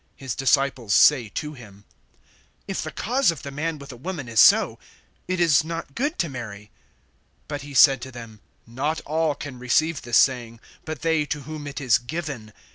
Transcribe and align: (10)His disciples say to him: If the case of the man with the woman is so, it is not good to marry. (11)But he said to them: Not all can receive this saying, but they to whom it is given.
(10)His 0.19 0.35
disciples 0.35 0.95
say 0.95 1.29
to 1.29 1.53
him: 1.53 1.85
If 2.67 2.81
the 2.81 2.89
case 2.89 3.29
of 3.29 3.43
the 3.43 3.51
man 3.51 3.77
with 3.77 3.89
the 3.89 3.97
woman 3.97 4.27
is 4.27 4.39
so, 4.39 4.79
it 5.27 5.39
is 5.39 5.63
not 5.63 5.93
good 5.93 6.17
to 6.17 6.27
marry. 6.27 6.71
(11)But 7.47 7.61
he 7.61 7.75
said 7.75 8.01
to 8.01 8.11
them: 8.11 8.41
Not 8.65 9.01
all 9.01 9.35
can 9.35 9.59
receive 9.59 10.01
this 10.01 10.17
saying, 10.17 10.59
but 10.85 11.03
they 11.03 11.27
to 11.27 11.41
whom 11.41 11.67
it 11.67 11.79
is 11.79 11.99
given. 11.99 12.51